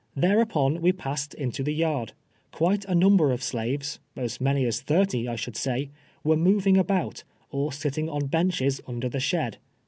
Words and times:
Thereup 0.17 0.55
on 0.55 0.81
we 0.81 0.93
passed 0.93 1.35
into 1.35 1.61
the 1.61 1.75
yard, 1.75 2.13
(^uite 2.53 2.85
a 2.85 2.95
nnnd)er 2.95 3.31
of 3.31 3.43
slaves, 3.43 3.99
:is 4.15 4.41
many 4.41 4.65
as 4.65 4.81
thirty 4.81 5.27
I 5.27 5.35
should 5.35 5.55
say, 5.55 5.91
were 6.23 6.35
moving 6.35 6.75
about, 6.75 7.23
or 7.51 7.71
sitting 7.71 8.09
on 8.09 8.25
benches 8.25 8.81
under 8.87 9.09
the 9.09 9.19
shed. 9.19 9.59